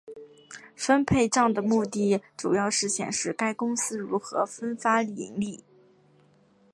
[0.75, 5.63] 分配帐的目的主要是显示该公司如何分发盈利。